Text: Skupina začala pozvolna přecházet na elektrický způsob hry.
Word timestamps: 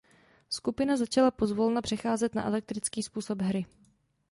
Skupina 0.49 0.97
začala 0.97 1.31
pozvolna 1.31 1.81
přecházet 1.81 2.35
na 2.35 2.45
elektrický 2.45 3.03
způsob 3.03 3.41
hry. 3.41 3.65